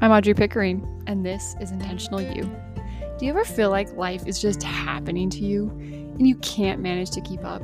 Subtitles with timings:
[0.00, 2.44] I'm Audrey Pickering, and this is Intentional You.
[3.18, 7.10] Do you ever feel like life is just happening to you and you can't manage
[7.10, 7.62] to keep up?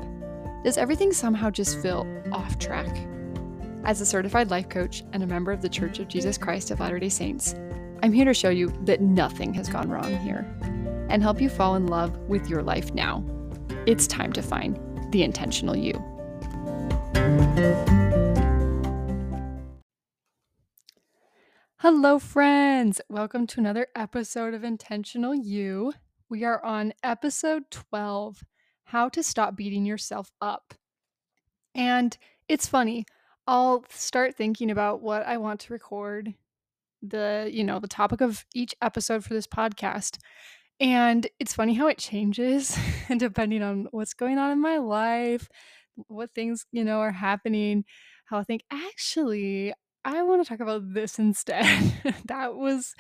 [0.65, 3.07] Does everything somehow just feel off track?
[3.85, 6.81] As a certified life coach and a member of the Church of Jesus Christ of
[6.81, 7.55] Latter day Saints,
[8.03, 10.45] I'm here to show you that nothing has gone wrong here
[11.09, 13.25] and help you fall in love with your life now.
[13.87, 14.77] It's time to find
[15.13, 15.93] the intentional you.
[21.85, 23.03] Hello, friends.
[23.11, 25.93] Welcome to another episode of Intentional You.
[26.31, 28.43] We are on episode 12
[28.85, 30.73] How to Stop Beating Yourself Up.
[31.75, 32.17] And
[32.49, 33.05] it's funny,
[33.47, 36.33] I'll start thinking about what I want to record,
[37.03, 40.17] the, you know, the topic of each episode for this podcast.
[40.81, 42.79] And it's funny how it changes
[43.19, 45.51] depending on what's going on in my life,
[46.07, 47.85] what things, you know, are happening,
[48.25, 51.65] how I think actually I want to talk about this instead.
[52.27, 52.95] that was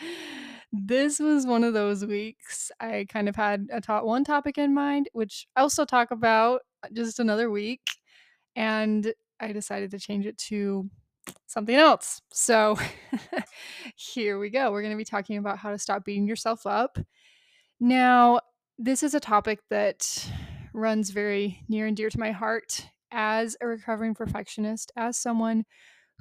[0.72, 2.72] this was one of those weeks.
[2.80, 6.62] I kind of had a top one topic in mind, which I'll still talk about
[6.82, 7.82] uh, just another week.
[8.56, 10.90] And I decided to change it to
[11.46, 12.20] something else.
[12.32, 12.76] So
[13.96, 14.72] here we go.
[14.72, 16.98] We're going to be talking about how to stop beating yourself up.
[17.78, 18.40] Now,
[18.78, 20.28] this is a topic that
[20.72, 25.64] runs very near and dear to my heart as a recovering perfectionist, as someone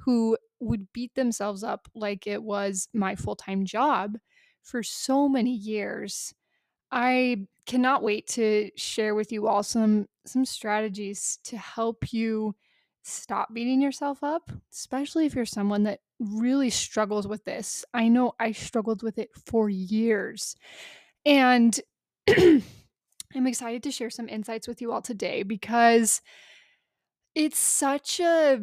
[0.04, 4.16] who would beat themselves up like it was my full time job
[4.62, 6.34] for so many years.
[6.90, 12.54] I cannot wait to share with you all some some strategies to help you
[13.02, 17.84] stop beating yourself up, especially if you're someone that really struggles with this.
[17.92, 20.56] I know I struggled with it for years.
[21.26, 21.78] And
[22.28, 22.62] I'm
[23.34, 26.22] excited to share some insights with you all today because
[27.34, 28.60] it's such a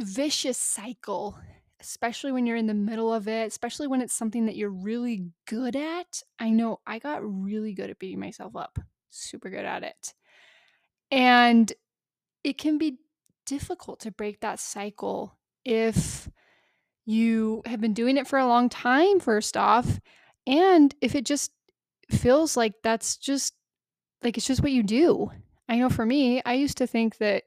[0.00, 1.38] vicious cycle,
[1.80, 5.26] especially when you're in the middle of it, especially when it's something that you're really
[5.46, 6.22] good at.
[6.38, 8.78] I know I got really good at beating myself up,
[9.10, 10.14] super good at it.
[11.10, 11.72] And
[12.44, 12.98] it can be
[13.46, 16.28] difficult to break that cycle if
[17.06, 19.98] you have been doing it for a long time, first off,
[20.46, 21.52] and if it just
[22.10, 23.54] feels like that's just
[24.22, 25.30] like it's just what you do.
[25.68, 27.44] I know for me, I used to think that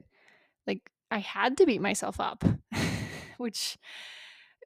[1.12, 2.42] I had to beat myself up,
[3.36, 3.76] which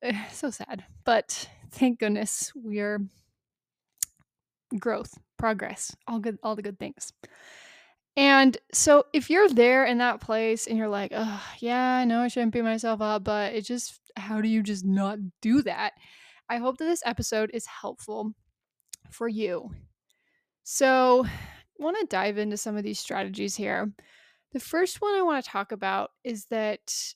[0.03, 0.85] uh, so sad.
[1.05, 3.01] But thank goodness we are
[4.79, 7.13] growth, progress, all good, all the good things.
[8.17, 12.21] And so if you're there in that place and you're like, oh, yeah, I know
[12.21, 15.95] I shouldn't beat myself up, but it just, how do you just not do that?
[16.49, 18.33] I hope that this episode is helpful
[19.11, 19.71] for you.
[20.63, 23.93] So, I want to dive into some of these strategies here.
[24.57, 27.13] The first one I want to talk about is that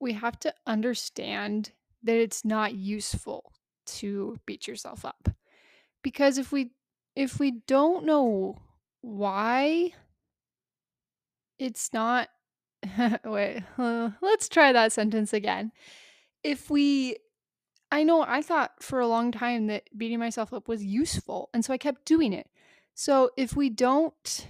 [0.00, 1.72] we have to understand
[2.02, 3.52] that it's not useful
[3.98, 5.28] to beat yourself up.
[6.02, 6.70] Because if we
[7.14, 8.56] if we don't know
[9.02, 9.92] why
[11.58, 12.30] it's not
[13.26, 15.72] wait, let's try that sentence again.
[16.42, 17.18] If we
[17.90, 21.62] I know I thought for a long time that beating myself up was useful, and
[21.66, 22.48] so I kept doing it.
[22.94, 24.46] So if we don't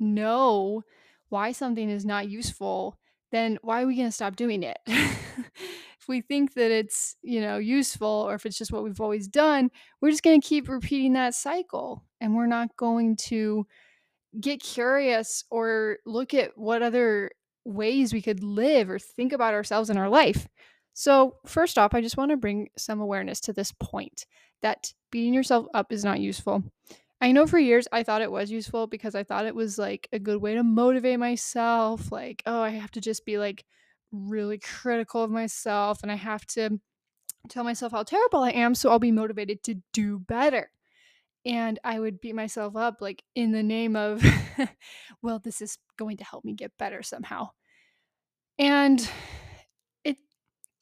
[0.00, 0.82] know
[1.28, 2.98] why something is not useful,
[3.32, 4.78] then why are we going to stop doing it?
[4.86, 9.28] if we think that it's, you know, useful or if it's just what we've always
[9.28, 9.70] done,
[10.00, 13.66] we're just going to keep repeating that cycle and we're not going to
[14.40, 17.30] get curious or look at what other
[17.64, 20.46] ways we could live or think about ourselves in our life.
[20.94, 24.24] So, first off, I just want to bring some awareness to this point
[24.62, 26.62] that beating yourself up is not useful.
[27.20, 30.08] I know for years I thought it was useful because I thought it was like
[30.12, 32.12] a good way to motivate myself.
[32.12, 33.64] Like, oh, I have to just be like
[34.12, 36.78] really critical of myself and I have to
[37.48, 40.70] tell myself how terrible I am so I'll be motivated to do better.
[41.44, 44.22] And I would beat myself up like in the name of,
[45.22, 47.50] well, this is going to help me get better somehow.
[48.58, 49.08] And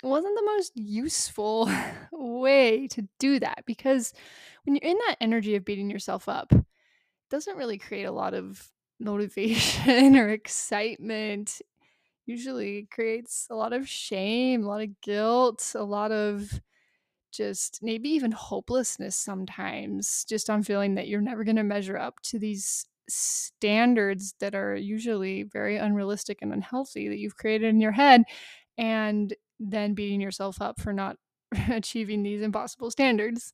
[0.04, 1.70] wasn't the most useful
[2.12, 4.12] way to do that because
[4.64, 6.64] when you're in that energy of beating yourself up, it
[7.30, 8.70] doesn't really create a lot of
[9.00, 11.60] motivation or excitement.
[12.26, 16.60] Usually it creates a lot of shame, a lot of guilt, a lot of
[17.32, 22.20] just maybe even hopelessness sometimes, just on feeling that you're never going to measure up
[22.22, 27.92] to these standards that are usually very unrealistic and unhealthy that you've created in your
[27.92, 28.22] head
[28.78, 31.16] and then beating yourself up for not
[31.70, 33.52] achieving these impossible standards.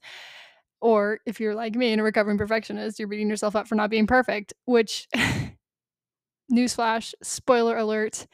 [0.80, 3.90] Or if you're like me and a recovering perfectionist, you're beating yourself up for not
[3.90, 5.08] being perfect, which,
[6.52, 8.26] newsflash, spoiler alert,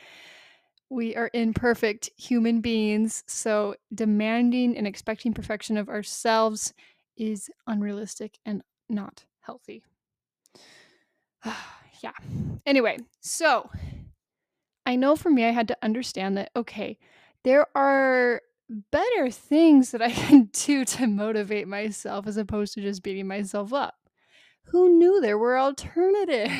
[0.89, 6.73] We are imperfect human beings, so demanding and expecting perfection of ourselves
[7.17, 9.83] is unrealistic and not healthy.
[12.03, 12.13] yeah.
[12.65, 13.69] Anyway, so
[14.85, 16.99] I know for me, I had to understand that, okay,
[17.47, 18.43] there are
[18.91, 23.73] better things that I can do to motivate myself as opposed to just beating myself
[23.73, 23.95] up.
[24.67, 26.53] Who knew there were alternatives?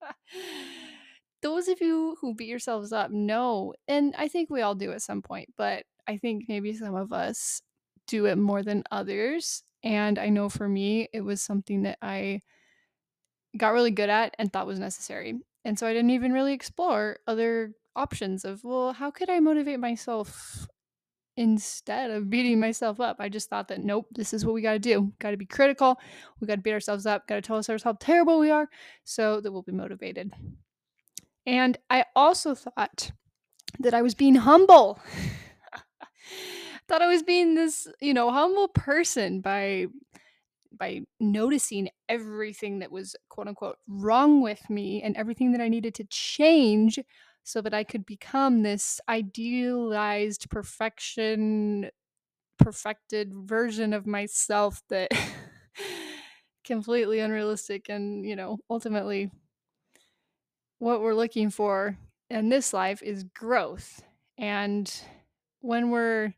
[1.42, 5.02] Those of you who beat yourselves up know, and I think we all do at
[5.02, 7.60] some point, but I think maybe some of us
[8.06, 9.64] do it more than others.
[9.82, 12.42] And I know for me, it was something that I
[13.56, 15.40] got really good at and thought was necessary.
[15.64, 19.80] And so I didn't even really explore other options of, well, how could I motivate
[19.80, 20.66] myself
[21.36, 23.16] instead of beating myself up?
[23.18, 25.12] I just thought that, nope, this is what we got to do.
[25.18, 25.98] Got to be critical.
[26.40, 27.26] We got to beat ourselves up.
[27.26, 28.68] Got to tell ourselves how terrible we are
[29.04, 30.32] so that we'll be motivated.
[31.46, 33.12] And I also thought
[33.78, 35.00] that I was being humble.
[36.88, 39.86] thought I was being this, you know, humble person by
[40.78, 45.94] by noticing everything that was quote unquote wrong with me and everything that I needed
[45.96, 46.98] to change
[47.44, 51.90] so that I could become this idealized perfection
[52.58, 55.10] perfected version of myself that
[56.64, 59.30] completely unrealistic and, you know, ultimately
[60.78, 61.98] what we're looking for
[62.28, 64.02] in this life is growth.
[64.38, 64.92] And
[65.60, 66.34] when we're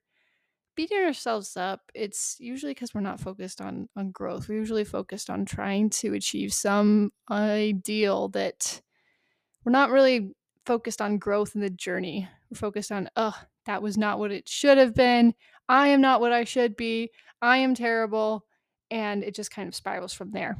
[0.76, 4.48] beating ourselves up, it's usually because we're not focused on on growth.
[4.48, 8.82] We're usually focused on trying to achieve some ideal that
[9.64, 10.34] we're not really
[10.66, 12.28] focused on growth in the journey.
[12.50, 13.36] We're focused on, oh,
[13.66, 15.34] that was not what it should have been.
[15.68, 17.10] I am not what I should be.
[17.40, 18.44] I am terrible.
[18.90, 20.56] And it just kind of spirals from there.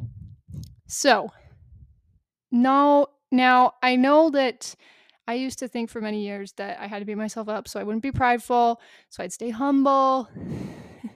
[0.86, 1.30] So,
[2.50, 4.74] now, now I know that
[5.26, 7.78] I used to think for many years that I had to beat myself up so
[7.78, 10.28] I wouldn't be prideful, so I'd stay humble.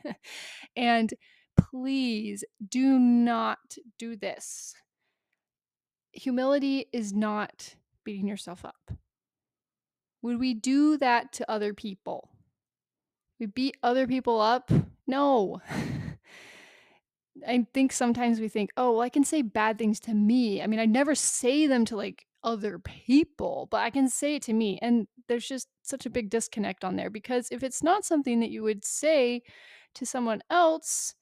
[0.76, 1.12] and
[1.58, 3.58] please do not
[3.98, 4.74] do this.
[6.12, 7.74] Humility is not
[8.06, 8.92] beating yourself up.
[10.22, 12.30] Would we do that to other people?
[13.38, 14.70] We beat other people up?
[15.06, 15.60] No.
[17.46, 20.66] I think sometimes we think, "Oh, well, I can say bad things to me." I
[20.66, 24.54] mean, I never say them to, like, other people, but I can say it to
[24.54, 28.40] me, and there's just such a big disconnect on there because if it's not something
[28.40, 29.42] that you would say
[29.96, 31.14] to someone else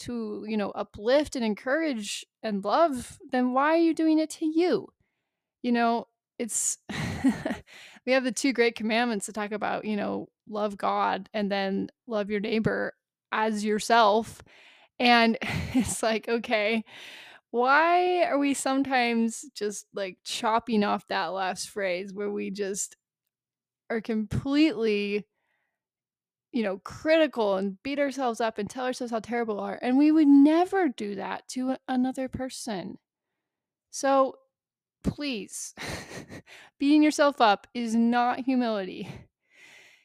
[0.00, 4.46] to, you know, uplift and encourage and love, then why are you doing it to
[4.46, 4.88] you?
[5.62, 6.06] You know,
[6.40, 6.78] it's
[8.06, 11.90] we have the 2 great commandments to talk about, you know, love God and then
[12.06, 12.94] love your neighbor
[13.32, 14.42] as yourself,
[15.00, 15.38] and
[15.74, 16.84] it's like, okay,
[17.50, 22.96] why are we sometimes just, like, chopping off that last phrase where we just
[23.90, 25.26] are completely
[26.52, 29.96] you know, critical and beat ourselves up and tell ourselves how terrible we are, and
[29.96, 32.98] we would never do that to another person.
[33.92, 34.36] So,
[35.02, 35.74] please,
[36.78, 39.08] beating yourself up is not humility.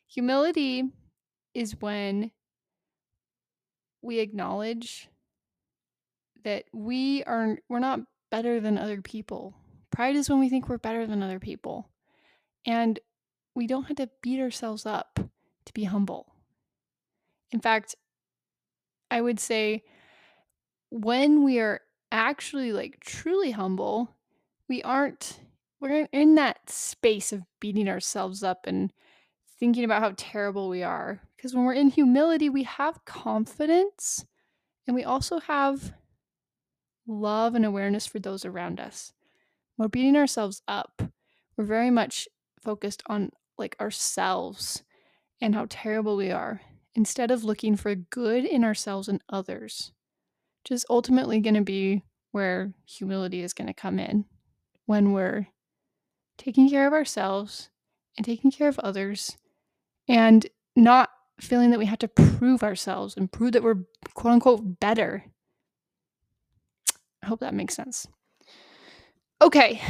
[0.07, 0.83] Humility
[1.53, 2.31] is when
[4.01, 5.09] we acknowledge
[6.43, 9.55] that we are we're not better than other people.
[9.91, 11.89] Pride is when we think we're better than other people.
[12.65, 12.99] And
[13.55, 15.19] we don't have to beat ourselves up
[15.65, 16.33] to be humble.
[17.51, 17.95] In fact,
[19.09, 19.83] I would say
[20.89, 24.14] when we are actually like truly humble,
[24.67, 25.39] we aren't
[25.79, 28.91] we're in that space of beating ourselves up and
[29.59, 31.21] thinking about how terrible we are.
[31.35, 34.25] Because when we're in humility, we have confidence
[34.87, 35.93] and we also have
[37.07, 39.13] love and awareness for those around us.
[39.77, 41.01] We're beating ourselves up,
[41.57, 42.27] we're very much
[42.61, 44.83] focused on like ourselves
[45.41, 46.61] and how terrible we are
[46.95, 49.91] instead of looking for good in ourselves and others,
[50.63, 54.25] which is ultimately going to be where humility is going to come in
[54.85, 55.47] when we're
[56.37, 57.69] taking care of ourselves
[58.17, 59.37] and taking care of others
[60.07, 64.79] and not feeling that we have to prove ourselves and prove that we're quote unquote
[64.79, 65.25] better.
[67.23, 68.07] I hope that makes sense.
[69.41, 69.81] Okay,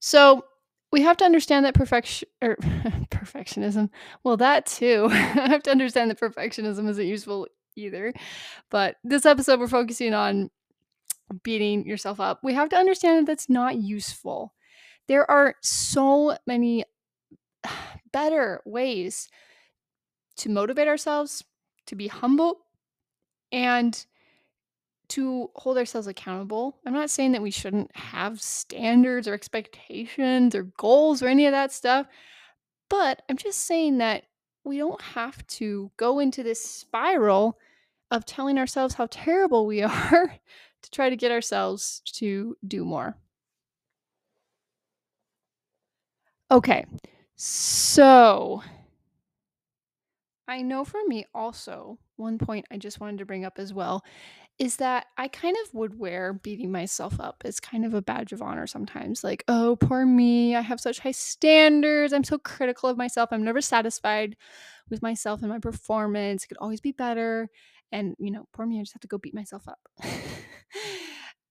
[0.00, 0.44] so
[0.92, 2.56] we have to understand that perfection or
[3.10, 3.90] perfectionism.
[4.24, 5.08] Well, that too.
[5.10, 8.12] I have to understand that perfectionism isn't useful either.
[8.70, 10.50] But this episode, we're focusing on
[11.42, 12.40] beating yourself up.
[12.42, 14.54] We have to understand that that's not useful.
[15.08, 16.84] There are so many
[18.12, 19.28] better ways
[20.38, 21.44] to motivate ourselves,
[21.86, 22.58] to be humble,
[23.52, 24.06] and
[25.08, 26.78] to hold ourselves accountable.
[26.86, 31.52] I'm not saying that we shouldn't have standards or expectations or goals or any of
[31.52, 32.06] that stuff,
[32.88, 34.24] But I'm just saying that
[34.64, 37.58] we don't have to go into this spiral
[38.10, 40.36] of telling ourselves how terrible we are
[40.86, 43.16] to try to get ourselves to do more.
[46.50, 46.84] Okay.
[47.34, 48.62] So
[50.46, 54.04] I know for me also, one point I just wanted to bring up as well
[54.58, 58.32] is that I kind of would wear beating myself up as kind of a badge
[58.32, 59.22] of honor sometimes.
[59.22, 60.56] Like, oh, poor me.
[60.56, 62.14] I have such high standards.
[62.14, 63.28] I'm so critical of myself.
[63.32, 64.34] I'm never satisfied
[64.88, 66.44] with myself and my performance.
[66.44, 67.50] It could always be better.
[67.92, 68.78] And, you know, poor me.
[68.78, 69.80] I just have to go beat myself up.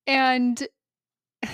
[0.07, 0.67] and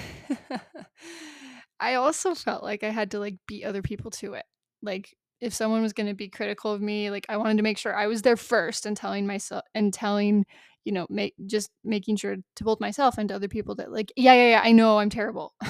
[1.79, 4.46] I also felt like I had to like beat other people to it.
[4.81, 7.77] Like, if someone was going to be critical of me, like I wanted to make
[7.77, 10.46] sure I was there first and telling myself and telling
[10.84, 14.12] you know, make just making sure to both myself and to other people that like,
[14.15, 15.53] yeah, yeah, yeah, I know I'm terrible.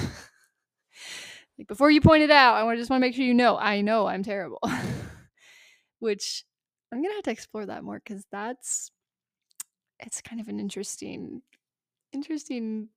[1.58, 3.34] like before you point it out, I want to just want to make sure you
[3.34, 4.60] know I know I'm terrible.
[5.98, 6.44] Which
[6.92, 8.90] I'm gonna have to explore that more because that's
[10.00, 11.42] it's kind of an interesting
[12.12, 12.88] interesting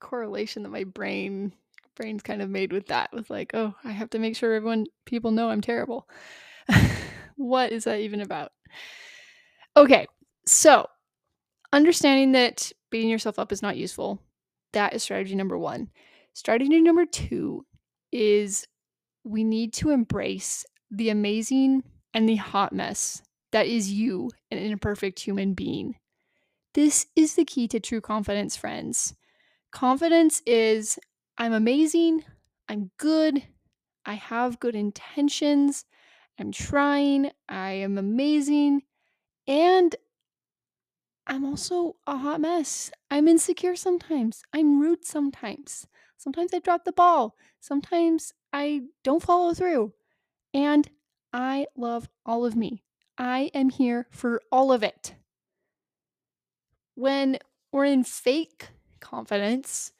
[0.00, 1.52] correlation that my brain
[1.94, 4.86] brain's kind of made with that with like oh i have to make sure everyone
[5.04, 6.08] people know i'm terrible
[7.36, 8.50] what is that even about
[9.76, 10.06] okay
[10.46, 10.86] so
[11.72, 14.20] understanding that beating yourself up is not useful.
[14.72, 15.90] That is strategy number one.
[16.34, 17.66] Strategy number two
[18.12, 18.66] is
[19.24, 21.82] we need to embrace the amazing
[22.14, 25.96] and the hot mess that is you, an imperfect human being.
[26.74, 29.14] This is the key to true confidence, friends.
[29.70, 30.98] Confidence is
[31.36, 32.24] I'm amazing,
[32.68, 33.42] I'm good,
[34.06, 35.84] I have good intentions,
[36.38, 38.82] I'm trying, I am amazing,
[39.46, 39.94] and
[41.26, 42.90] I'm also a hot mess.
[43.10, 44.42] I'm insecure sometimes.
[44.52, 45.86] I'm rude sometimes.
[46.16, 47.36] Sometimes I drop the ball.
[47.60, 49.92] Sometimes I don't follow through.
[50.52, 50.88] And
[51.32, 52.82] I love all of me.
[53.16, 55.14] I am here for all of it.
[56.94, 57.38] When
[57.72, 58.68] we're in fake
[59.00, 59.92] confidence,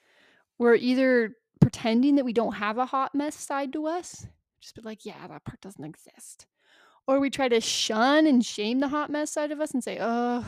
[0.58, 4.26] we're either pretending that we don't have a hot mess side to us,
[4.60, 6.46] just be like, yeah, that part doesn't exist.
[7.06, 9.98] Or we try to shun and shame the hot mess side of us and say,
[10.00, 10.44] oh,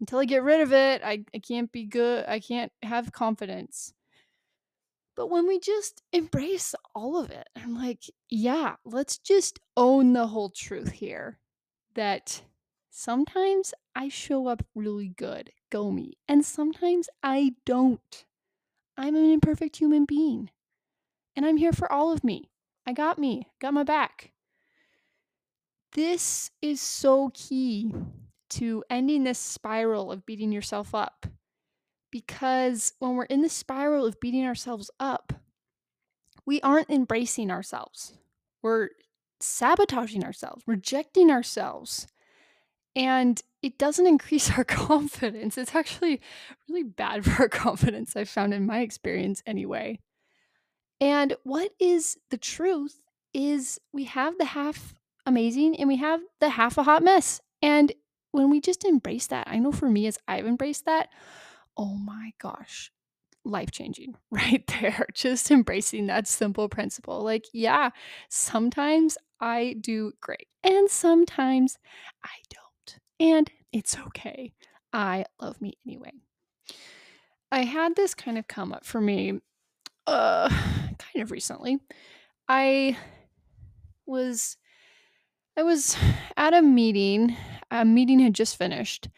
[0.00, 2.24] until I get rid of it, I, I can't be good.
[2.26, 3.92] I can't have confidence.
[5.14, 10.26] But when we just embrace all of it, I'm like, yeah, let's just own the
[10.26, 11.38] whole truth here
[11.94, 12.40] that
[12.90, 18.24] sometimes I show up really good, go me, and sometimes I don't.
[18.96, 20.48] I'm an imperfect human being,
[21.36, 22.48] and I'm here for all of me.
[22.86, 24.32] I got me, got my back.
[25.92, 27.92] This is so key
[28.48, 31.26] to ending this spiral of beating yourself up.
[32.10, 35.34] Because when we're in the spiral of beating ourselves up,
[36.46, 38.14] we aren't embracing ourselves.
[38.62, 38.88] We're
[39.40, 42.06] sabotaging ourselves, rejecting ourselves.
[42.96, 45.58] And it doesn't increase our confidence.
[45.58, 46.20] It's actually
[46.68, 49.98] really bad for our confidence, I've found in my experience anyway.
[51.00, 53.00] And what is the truth
[53.32, 57.40] is we have the half amazing and we have the half a hot mess.
[57.62, 57.92] And
[58.32, 61.08] when we just embrace that, I know for me, as I've embraced that,
[61.76, 62.90] oh my gosh,
[63.44, 65.06] life changing right there.
[65.14, 67.22] Just embracing that simple principle.
[67.22, 67.90] Like, yeah,
[68.28, 71.78] sometimes I do great, and sometimes
[72.22, 72.69] I don't.
[73.20, 74.52] And it's okay.
[74.92, 76.12] I love me anyway.
[77.52, 79.40] I had this kind of come up for me
[80.06, 80.48] uh
[80.98, 81.78] kind of recently.
[82.48, 82.96] I
[84.06, 84.56] was
[85.56, 85.96] I was
[86.36, 87.36] at a meeting.
[87.70, 89.08] A meeting had just finished,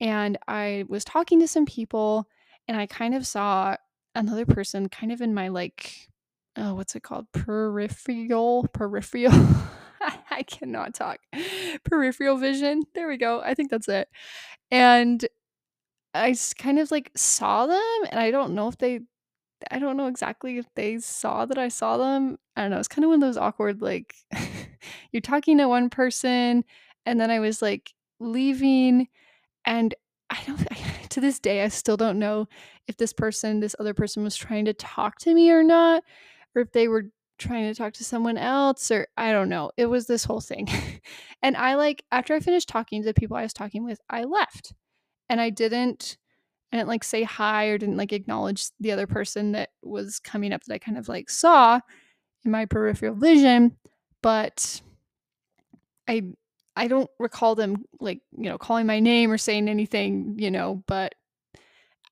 [0.00, 2.28] and I was talking to some people,
[2.68, 3.76] and I kind of saw
[4.14, 6.08] another person kind of in my like,
[6.56, 7.26] oh, what's it called?
[7.32, 9.32] Peripheral, peripheral.
[10.36, 11.18] I cannot talk.
[11.84, 12.82] Peripheral vision.
[12.94, 13.40] There we go.
[13.40, 14.08] I think that's it.
[14.70, 15.24] And
[16.14, 19.00] I kind of like saw them, and I don't know if they
[19.70, 22.38] I don't know exactly if they saw that I saw them.
[22.56, 22.78] I don't know.
[22.78, 24.14] It's kind of one of those awkward, like,
[25.12, 26.64] you're talking to one person,
[27.06, 29.08] and then I was like leaving,
[29.66, 29.94] and
[30.30, 30.66] I don't,
[31.10, 32.48] to this day, I still don't know
[32.88, 36.02] if this person, this other person was trying to talk to me or not,
[36.54, 37.06] or if they were
[37.38, 39.70] trying to talk to someone else, or I don't know.
[39.76, 40.68] It was this whole thing.
[41.42, 44.24] and I like, after I finished talking to the people I was talking with, I
[44.24, 44.72] left.
[45.28, 46.16] And I didn't
[46.72, 50.52] I didn't like say hi or didn't like acknowledge the other person that was coming
[50.52, 51.80] up that I kind of like saw
[52.44, 53.76] in my peripheral vision,
[54.22, 54.80] but
[56.08, 56.22] I
[56.74, 60.82] I don't recall them like, you know, calling my name or saying anything, you know,
[60.86, 61.14] but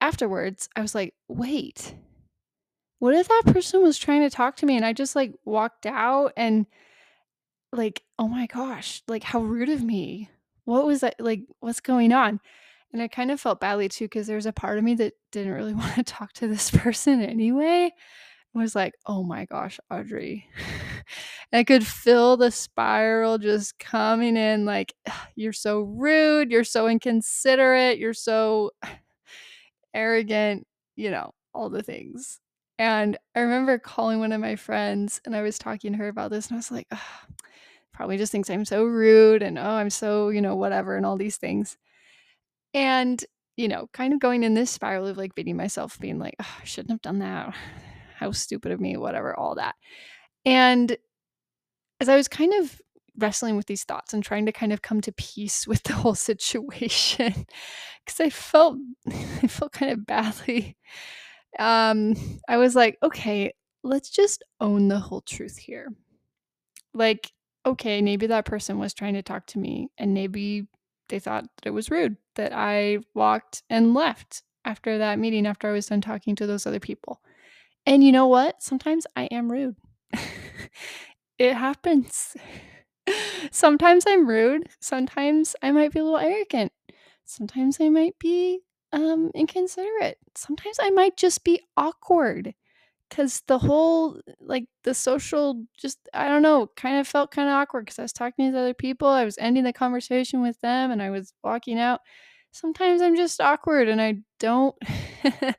[0.01, 1.95] afterwards I was like, "Wait.
[3.01, 5.87] What if that person was trying to talk to me and I just like walked
[5.87, 6.67] out and
[7.73, 10.31] like, "Oh my gosh, like, how rude of me.
[10.65, 12.41] What was that like, what's going on?"
[12.93, 15.53] And I kind of felt badly too 'cause there's a part of me that didn't
[15.53, 17.93] really wanna talk to this person anyway.
[18.57, 20.49] I was like, "Oh my gosh, Audrey."
[21.53, 24.95] I could feel the spiral just coming in like,
[25.37, 28.73] "You're so rude, you're so inconsiderate, you're so
[29.95, 32.41] arrogant," you know, all the things.
[32.79, 36.31] And I remember calling one of my friends, and I was talking to her about
[36.31, 36.99] this, and I was like, "Ugh,
[37.93, 41.17] probably just thinks I'm so rude and, oh, I'm so, you know, whatever, and all
[41.17, 41.77] these things."
[42.75, 43.25] And,
[43.57, 46.47] you know, kind of going in this spiral of, like, beating myself, being like, "Ugh,
[46.63, 47.55] I shouldn't have done that.
[48.17, 49.77] How stupid of me," whatever, all that.
[50.47, 50.97] And
[52.01, 52.81] as I was kind of
[53.17, 56.15] wrestling with these thoughts and trying to kind of come to peace with the whole
[56.31, 57.47] situation,
[58.05, 58.79] because I felt
[59.43, 60.77] I felt kind of badly,
[61.59, 62.15] um,
[62.49, 65.89] I was like, "Okay, let's just own the whole truth here."
[66.93, 67.33] Like,
[67.67, 70.67] okay, maybe that person was trying to talk to me, and maybe
[71.09, 75.69] they thought that it was rude that I walked and left after that meeting, after
[75.69, 77.21] I was done talking to those other people.
[77.87, 78.63] And you know what?
[78.63, 79.77] Sometimes I am rude.
[81.39, 82.37] It happens.
[83.51, 86.73] Sometimes I'm rude, sometimes I might be a little arrogant,
[87.25, 88.61] sometimes I might be,
[88.95, 92.55] um, inconsiderate, sometimes I might just be awkward
[93.11, 97.87] because the whole, like, the social just I don't know, kind of felt kinda awkward
[97.87, 101.03] because I was talking to other people, I was ending the conversation with them, and
[101.03, 102.01] I was walking out.
[102.53, 104.77] Sometimes I'm just awkward, and I don't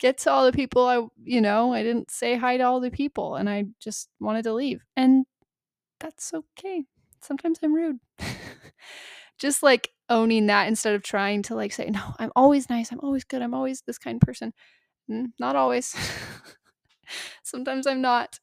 [0.00, 2.90] get to all the people I you know, I didn't say hi to all the
[2.90, 5.26] people, and I just wanted to leave, and
[6.00, 6.84] that's okay.
[7.22, 7.98] Sometimes I'm rude.
[9.38, 13.00] Just, like, owning that instead of trying to, like, say, "No, I'm always nice, I'm
[13.02, 14.52] always good, I'm always this kind person."
[15.10, 15.94] Mm, not always.
[17.44, 18.40] Sometimes I'm not.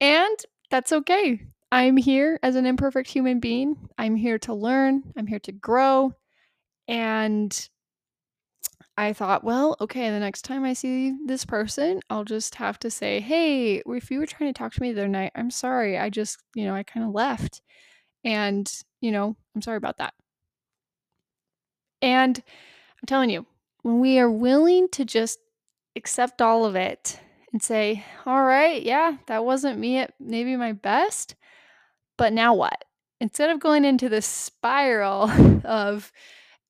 [0.00, 0.36] And
[0.70, 1.42] that's okay.
[1.72, 6.14] I'm here as an imperfect human being, I'm here to learn, I'm here to grow,
[6.88, 7.68] and
[8.96, 12.90] I thought, "Well, okay, the next time I see this person, I'll just have to
[12.90, 15.98] say, hey, if you were trying to talk to me the other night, I'm sorry,
[15.98, 17.62] I just, you know, I kinda left,
[18.24, 20.14] and, you know, I'm sorry about that.'"
[22.02, 22.42] And
[23.00, 23.46] I'm telling you,
[23.82, 25.38] when we are willing to just
[25.96, 27.20] accept all of it
[27.52, 31.36] and say, "Alright, yeah, that wasn't me at maybe my best,
[32.18, 32.84] but now what?"
[33.20, 35.30] Instead of going into this spiral
[35.64, 36.12] of,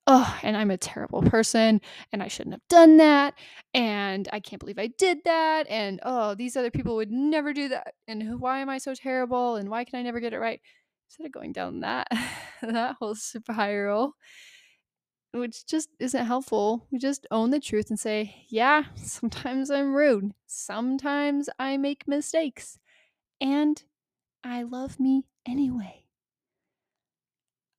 [0.07, 1.81] oh, and I'm a terrible person,
[2.12, 3.35] and I shouldn't have done that,
[3.75, 7.68] and I can't believe I did that, and, oh, these other people would never do
[7.71, 10.61] that, and why am I so terrible, and why can I never get it right?"
[11.09, 12.09] Instead of going down that
[12.62, 14.14] that whole spiral
[15.33, 20.33] which just isn't helpful, we just own the truth and say, "Yeah, sometimes I'm rude,
[20.47, 22.79] sometimes I make mistakes,
[23.40, 23.83] and
[24.45, 26.05] I love me anyway."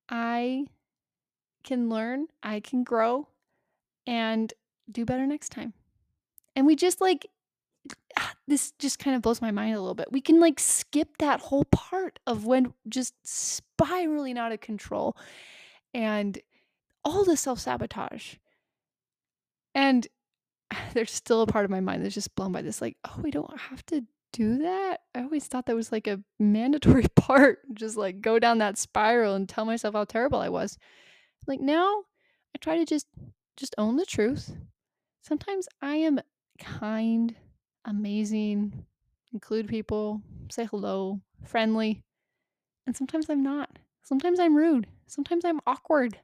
[0.08, 0.66] I
[1.64, 3.28] can learn, I can grow,
[4.06, 4.52] and
[4.90, 5.72] do better next time.
[6.56, 7.26] And we just, like
[8.18, 10.12] ah, this just kind of blows my mind a little bit.
[10.12, 15.16] We can, like, skip that whole part of when just spiraling out of control
[15.92, 16.38] and
[17.04, 18.34] all the self-sabotage.
[19.74, 20.06] And
[20.94, 23.30] there's still a part of my mind that's just blown by this, like, "Oh, we
[23.30, 27.96] don't have to do that?" I always thought that was, like, a mandatory part, just,
[27.96, 30.78] like, go down that spiral and tell myself how terrible I was.
[31.46, 32.04] Like, now,
[32.54, 33.06] I try to just
[33.56, 34.52] just own the truth.
[35.22, 36.20] Sometimes I am
[36.58, 37.34] kind,
[37.84, 38.84] amazing,
[39.32, 42.02] include people, say hello, friendly,
[42.86, 43.78] and sometimes I'm not.
[44.02, 46.18] Sometimes I'm rude, sometimes I'm awkward.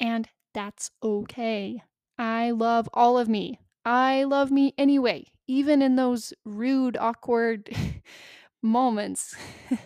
[0.00, 1.82] And that's okay.
[2.18, 3.60] I love all of me.
[3.84, 7.70] I love me anyway, even in those rude, awkward
[8.62, 9.34] moments.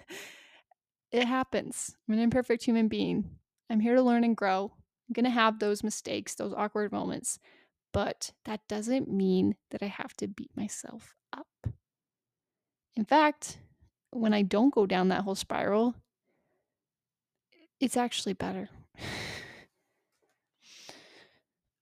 [1.12, 1.96] It happens.
[2.09, 3.31] I'm an imperfect human being.
[3.68, 4.73] I'm here to learn and grow.
[5.09, 7.38] I'm gonna have those mistakes, those awkward moments,
[7.92, 11.49] but that doesn't mean that I have to beat myself up.
[12.96, 13.59] In fact,
[14.11, 15.94] when I don't go down that whole spiral
[17.81, 18.68] it's actually better.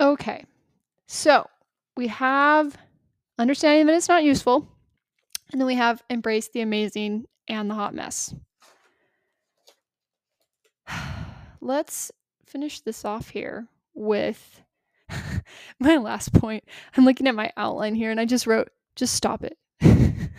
[0.00, 0.44] Okay.
[1.08, 1.46] So,
[1.96, 2.76] we have
[3.38, 4.68] understanding that it's not useful,
[5.52, 8.34] and then we have embrace the amazing and the hot mess.
[11.60, 12.10] Let's
[12.46, 14.62] finish this off here with
[15.80, 16.64] my last point.
[16.96, 19.58] I'm looking at my outline here, and I just wrote, "Just stop it.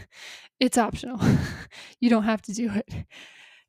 [0.60, 1.19] It's optional.
[2.02, 3.06] You don't have to do it."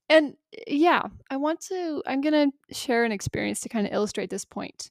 [0.08, 0.36] And,
[0.68, 4.90] yeah, I want to I'm gonna share an experience to kinda illustrate this point.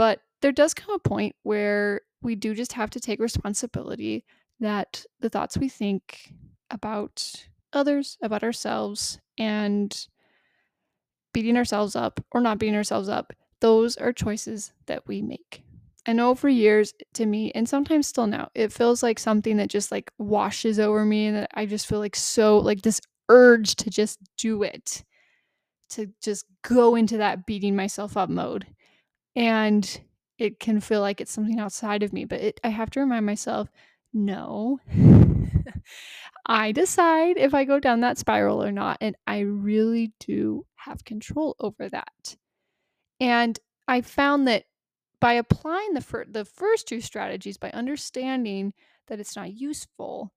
[0.00, 4.24] But there does come a point where we do just have to take responsibility
[4.58, 6.32] that the thoughts we think
[6.70, 9.94] about others, about ourselves, and
[11.34, 15.64] beating ourselves up or not beating ourselves up, those are choices that we make.
[16.06, 19.68] I know for years to me, and sometimes still now, it feels like something that
[19.68, 23.76] just like washes over me and that I just feel like so like this urge
[23.76, 25.04] to just do it,
[25.90, 28.66] to just go into that beating myself up mode.
[29.36, 30.00] And
[30.38, 33.26] it can feel like it's something outside of me, but it, I have to remind
[33.26, 33.68] myself
[34.12, 34.80] no,
[36.46, 38.98] I decide if I go down that spiral or not.
[39.00, 42.36] And I really do have control over that.
[43.20, 44.64] And I found that
[45.20, 48.72] by applying the, fir- the first two strategies, by understanding
[49.08, 50.32] that it's not useful,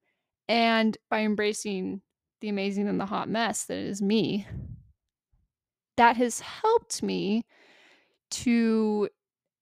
[0.48, 2.02] and by embracing
[2.42, 4.46] the amazing and the hot mess that is me,
[5.96, 7.46] that has helped me
[8.41, 9.10] to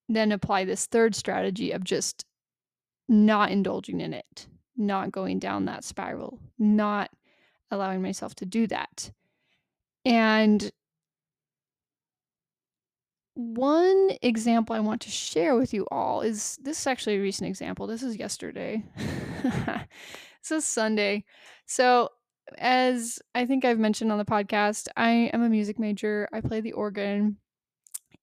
[0.10, 2.26] then apply this third strategy of just
[3.08, 7.10] not indulging in it, not going down that spiral, not
[7.70, 9.12] allowing myself to do that.
[10.06, 10.72] And
[13.36, 17.48] one example I want to share with you all is this is actually a recent
[17.48, 17.88] example.
[17.88, 18.84] This is yesterday.
[19.44, 21.26] this is Sunday.
[21.66, 22.10] So,
[22.58, 26.28] as I think I've mentioned on the podcast, I am a music major.
[26.34, 27.38] I play the organ.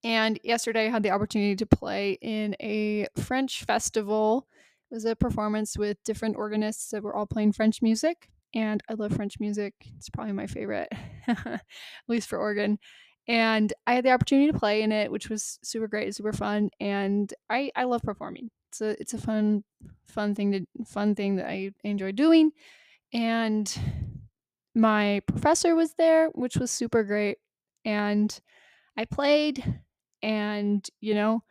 [0.05, 4.47] And yesterday I had the opportunity to play in a French festival.
[4.91, 8.29] It was a performance with different organists that were all playing French music.
[8.55, 9.75] And I love French music.
[9.97, 10.89] It's probably my favorite,
[11.27, 11.63] at
[12.07, 12.79] least for organ.
[13.27, 16.71] And I had the opportunity to play in it, which was super great, super fun.
[16.81, 18.51] And I, I love performing.
[18.71, 19.65] It's a it's a fun
[20.07, 22.53] fun thing to fun thing that I enjoy doing.
[23.13, 23.79] And
[24.75, 27.39] my professor was there, which was super great.
[27.85, 28.39] And
[28.97, 29.81] I played
[30.23, 31.43] and, you know,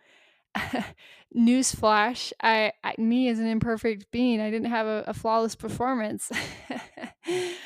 [1.38, 6.32] newsflash, I, I me as an imperfect being, I didn't have a, a flawless performance.
[7.28, 7.58] Mm.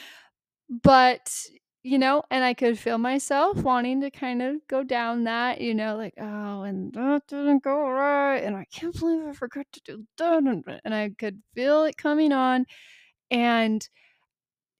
[0.83, 1.45] but
[1.83, 5.73] you know, and I could feel myself wanting to kind of go down that, you
[5.73, 9.81] know, like, oh, and that didn't go right, and I can't believe I forgot to
[9.83, 12.67] do that, and I could feel it coming on,
[13.31, 13.87] and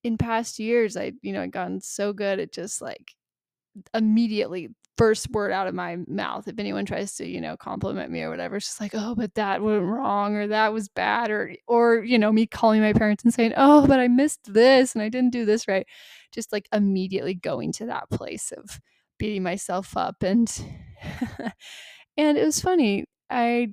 [0.04, 3.14] in past years, I, you know, I'd gotten so good at just like
[3.94, 4.70] immediately
[5.02, 8.30] first word out of my mouth if anyone tries to you know compliment me or
[8.30, 12.04] whatever it's just like oh but that went wrong or that was bad or or
[12.04, 15.10] you know me calling my parents and saying oh but i missed this and i
[15.10, 15.88] didn't do this right
[16.32, 18.80] just like immediately going to that place of
[19.18, 20.64] beating myself up and
[22.16, 23.68] and it was funny i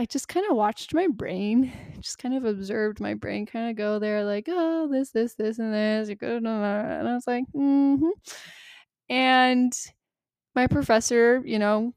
[0.00, 3.74] I just kind of watched my brain, just kind of observed my brain kind of
[3.74, 6.08] go there, like, oh, this, this, this, and this.
[6.22, 8.10] And I was like, mm hmm.
[9.10, 9.72] And
[10.54, 11.94] my professor, you know,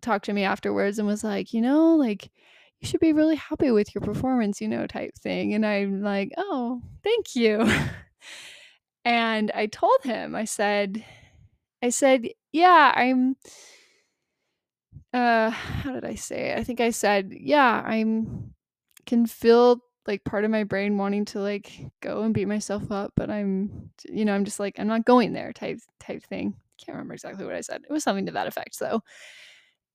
[0.00, 2.30] talked to me afterwards and was like, you know, like,
[2.80, 5.54] you should be really happy with your performance, you know, type thing.
[5.54, 7.64] And I'm like, oh, thank you.
[9.04, 11.04] and I told him, I said,
[11.80, 13.36] I said, yeah, I'm,
[15.14, 16.58] uh, how did I say it?
[16.58, 18.52] I think I said, yeah, I'm,
[19.06, 23.12] can feel like part of my brain wanting to like go and beat myself up,
[23.14, 26.96] but I'm, you know, I'm just like, I'm not going there type, type thing can't
[26.96, 27.82] remember exactly what I said.
[27.88, 29.02] It was something to that effect, though.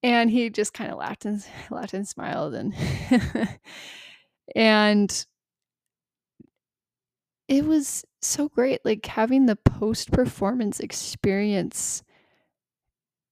[0.04, 2.74] And he just kind of laughed and laughed and smiled and
[4.56, 5.26] and
[7.48, 12.04] it was so great like having the post performance experience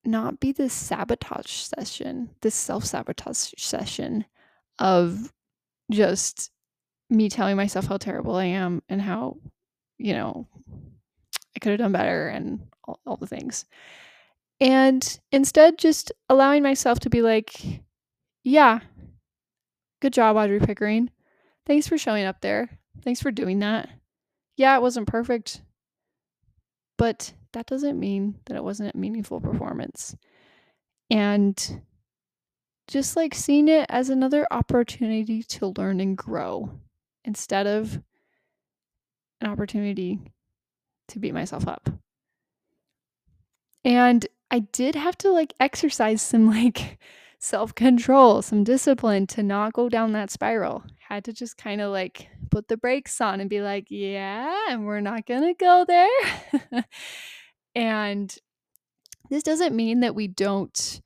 [0.06, 4.26] not be this sabotage session, this self-sabotage session
[4.80, 5.34] of
[5.92, 6.52] just
[7.10, 9.38] me telling myself how terrible I am and how,
[9.98, 10.48] you know,
[11.56, 13.66] I could have done better and all, all the things.
[14.60, 17.54] And instead, just allowing myself to be like,
[18.44, 18.80] yeah,
[20.02, 21.10] good job, Audrey Pickering.
[21.66, 22.70] Thanks for showing up there.
[23.02, 23.90] Thanks for doing that.
[24.56, 25.62] Yeah, it wasn't perfect,
[26.98, 30.16] but that doesn't mean that it wasn't a meaningful performance.
[31.10, 31.82] And
[32.88, 36.72] just like seeing it as another opportunity to learn and grow
[37.26, 38.02] instead of
[39.42, 40.20] an opportunity
[41.10, 41.90] to beat myself up.
[43.84, 47.00] And I did have to like exercise some like
[47.40, 50.84] self-control, some discipline to not go down that spiral.
[51.08, 54.86] Had to just kind of like put the brakes on and be like, yeah, and
[54.86, 56.84] we're not going to go there.
[57.76, 58.36] and
[59.30, 61.02] this doesn't mean that we don't,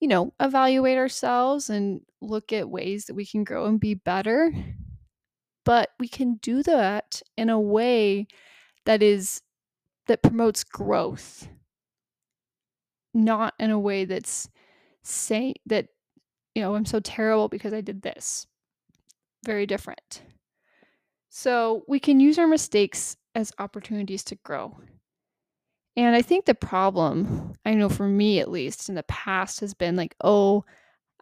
[0.00, 4.52] you know, evaluate ourselves and look at ways that we can grow and be better.
[5.64, 8.26] But we can do that in a way
[8.88, 9.42] that is
[10.08, 11.48] that promotes growth
[13.14, 14.48] not in a way that's
[15.02, 15.88] say that
[16.54, 18.46] you know i'm so terrible because i did this
[19.44, 20.22] very different
[21.30, 24.78] So we can use our mistakes as opportunities to grow.
[25.96, 29.74] And I think the problem, I know for me at least in the past, has
[29.74, 30.64] been like, oh,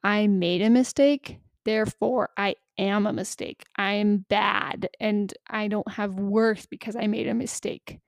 [0.05, 1.40] I made a mistake.
[1.66, 3.64] Therefore, I am a mistake.
[3.74, 7.98] I am bad and I don't have worth because I made a mistake.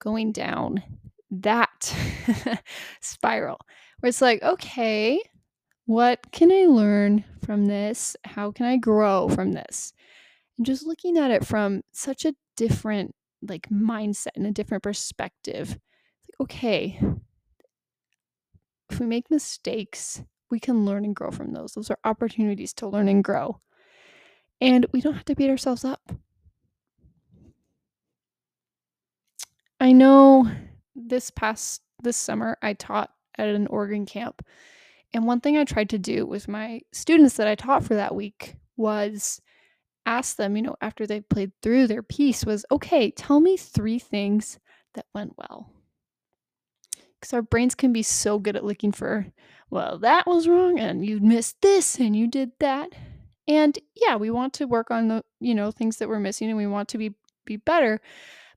[0.00, 0.82] Going down
[1.30, 1.94] that
[3.00, 3.58] spiral
[4.00, 5.22] where it's like, okay,
[5.84, 8.16] what can I learn from this?
[8.24, 9.92] How can I grow from this?
[10.58, 15.68] And just looking at it from such a different like mindset and a different perspective.
[15.68, 17.00] Like, okay,
[18.90, 21.72] if we make mistakes, we can learn and grow from those.
[21.72, 23.60] Those are opportunities to learn and grow.
[24.60, 26.12] And we don't have to beat ourselves up.
[29.80, 30.50] I know
[30.94, 34.42] this past this summer I taught at an organ camp.
[35.12, 38.14] And one thing I tried to do with my students that I taught for that
[38.14, 39.40] week was
[40.04, 43.98] ask them, you know, after they played through their piece was, "Okay, tell me 3
[43.98, 44.58] things
[44.94, 45.70] that went well."
[47.20, 49.26] Cuz our brains can be so good at looking for,
[49.70, 52.92] "Well, that was wrong and you missed this and you did that."
[53.48, 56.56] And yeah, we want to work on the, you know, things that we're missing and
[56.56, 58.00] we want to be be better,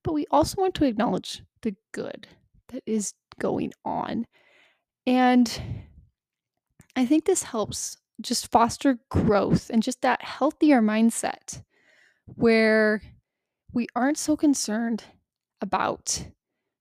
[0.03, 2.27] but we also want to acknowledge the good
[2.69, 4.25] that is going on.
[5.05, 5.61] And
[6.95, 11.63] I think this helps just foster growth and just that healthier mindset
[12.25, 13.01] where
[13.73, 15.03] we aren't so concerned
[15.61, 16.27] about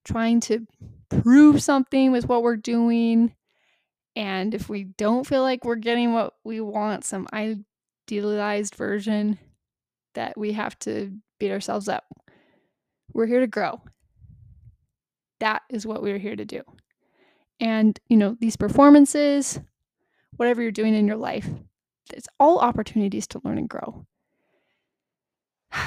[0.04, 0.66] trying to
[1.08, 3.34] prove something with what we're doing.
[4.18, 9.38] And if we don't feel like we're getting what we want, some idealized version,
[10.16, 12.04] that we have to beat ourselves up.
[13.12, 13.81] We're here to grow.
[15.38, 16.62] That is what we're here to do.
[17.61, 19.61] And, you know, these performances,
[20.37, 21.48] whatever you're doing in your life,
[22.12, 24.04] it's all opportunities to learn and grow.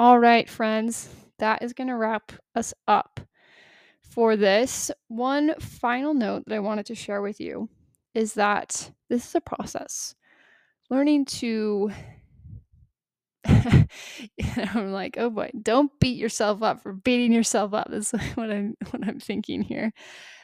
[0.00, 3.20] all right, friends, that is going to wrap us up
[4.16, 4.90] for this.
[5.08, 7.68] One final note that I wanted to share with you
[8.14, 10.14] is that this is a process.
[10.88, 11.92] Learning to
[13.46, 17.88] I'm like, oh boy, don't beat yourself up for beating yourself up.
[17.90, 19.92] That's what I'm what I'm thinking here.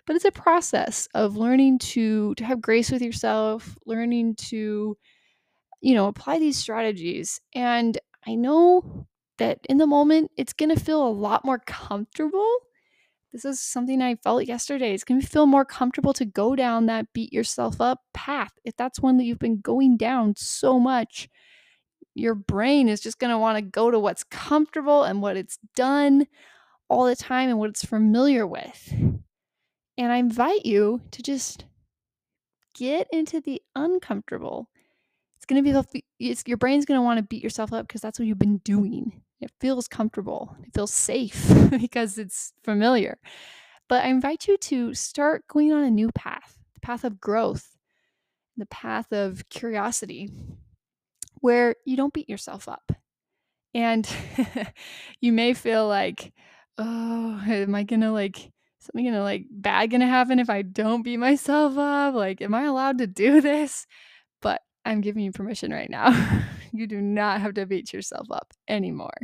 [0.06, 4.98] But it's a process of learning to to have grace with yourself, learning to,
[5.80, 7.40] you know, apply these strategies.
[7.54, 9.06] And I know
[9.38, 12.58] that in the moment it's gonna feel a lot more comfortable.
[13.32, 14.92] This is something I felt yesterday.
[14.94, 18.52] It's gonna feel more comfortable to go down that beat yourself up path.
[18.64, 21.28] If that's one that you've been going down so much
[22.14, 25.58] your brain is just going to want to go to what's comfortable and what it's
[25.74, 26.26] done
[26.88, 28.92] all the time and what it's familiar with.
[29.98, 31.64] And I invite you to just
[32.74, 34.68] get into the uncomfortable.
[35.52, 38.18] Going to be it's, your brain's going to want to beat yourself up because that's
[38.18, 39.20] what you've been doing.
[39.38, 40.56] It feels comfortable.
[40.62, 43.18] It feels safe because it's familiar.
[43.86, 47.76] But I invite you to start going on a new path, the path of growth,
[48.56, 50.30] the path of curiosity,
[51.42, 52.90] where you don't beat yourself up.
[53.74, 54.08] And
[55.20, 56.32] you may feel like,
[56.78, 61.18] oh, am I gonna like something gonna like bad gonna happen if I don't beat
[61.18, 62.14] myself up?
[62.14, 63.86] Like, am I allowed to do this?
[64.84, 66.10] I'm giving you permission right now.
[66.72, 69.16] you do not have to beat yourself up anymore.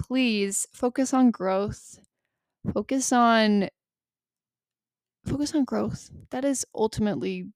[0.00, 2.00] Please focus on growth.
[2.72, 3.68] Focus on
[5.26, 6.10] focus on growth.
[6.30, 7.46] That is ultimately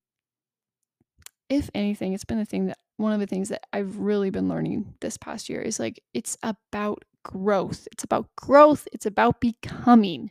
[1.48, 4.48] if anything, it's been a thing that one of the things that I've really been
[4.48, 7.88] learning this past year is like it's about growth.
[7.92, 8.86] It's about growth.
[8.92, 10.30] It's about becoming.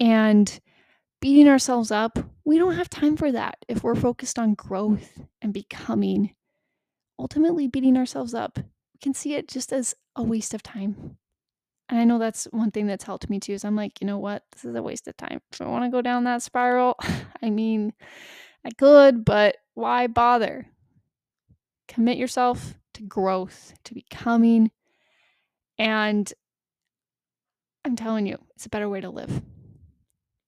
[0.00, 0.60] And
[1.20, 5.52] beating ourselves up, we don't have time for that if we're focused on growth and
[5.52, 6.34] becoming.
[7.18, 11.16] Ultimately, beating ourselves up, we can see it just as a waste of time.
[11.88, 14.18] And I know that's one thing that's helped me too is I'm like, you know
[14.18, 14.44] what?
[14.52, 15.40] This is a waste of time.
[15.52, 16.96] If I want to go down that spiral,
[17.42, 17.92] I mean,
[18.64, 20.68] I could, but why bother?
[21.88, 24.70] Commit yourself to growth, to becoming.
[25.78, 26.30] And
[27.84, 29.40] I'm telling you, it's a better way to live.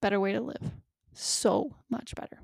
[0.00, 0.72] Better way to live.
[1.12, 2.38] So much better.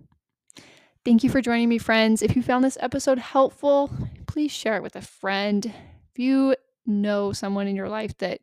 [1.05, 2.21] Thank you for joining me, friends.
[2.21, 3.90] If you found this episode helpful,
[4.27, 5.64] please share it with a friend.
[5.66, 8.40] If you know someone in your life that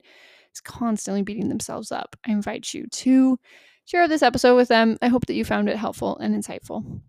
[0.54, 3.38] is constantly beating themselves up, I invite you to
[3.86, 4.97] share this episode with them.
[5.02, 7.02] I hope that you found it helpful and insightful.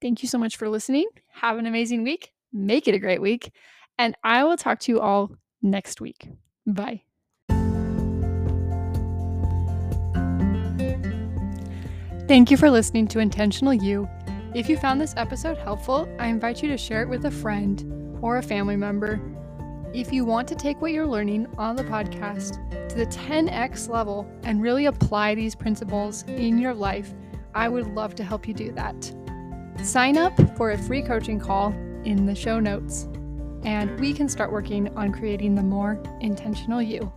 [0.00, 1.06] Thank you so much for listening.
[1.32, 2.32] Have an amazing week.
[2.52, 3.52] Make it a great week.
[3.98, 6.28] And I will talk to you all next week.
[6.66, 7.02] Bye.
[12.30, 14.08] Thank you for listening to Intentional You.
[14.54, 18.20] If you found this episode helpful, I invite you to share it with a friend
[18.22, 19.20] or a family member.
[19.92, 24.30] If you want to take what you're learning on the podcast to the 10x level
[24.44, 27.12] and really apply these principles in your life,
[27.52, 29.12] I would love to help you do that.
[29.82, 31.72] Sign up for a free coaching call
[32.04, 33.08] in the show notes,
[33.64, 37.12] and we can start working on creating the more intentional you.